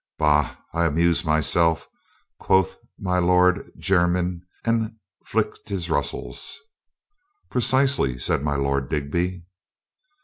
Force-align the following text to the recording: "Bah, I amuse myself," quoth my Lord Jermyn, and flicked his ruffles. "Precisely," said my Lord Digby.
"Bah, 0.17 0.55
I 0.73 0.85
amuse 0.85 1.23
myself," 1.23 1.87
quoth 2.39 2.75
my 2.97 3.19
Lord 3.19 3.69
Jermyn, 3.77 4.41
and 4.65 4.95
flicked 5.23 5.69
his 5.69 5.91
ruffles. 5.91 6.57
"Precisely," 7.51 8.17
said 8.17 8.41
my 8.41 8.55
Lord 8.55 8.89
Digby. 8.89 9.43